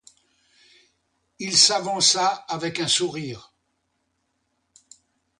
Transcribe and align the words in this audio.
Il 1.37 1.55
s'avança 1.55 2.25
avec 2.49 2.79
un 2.79 2.87
sourire. 2.87 3.53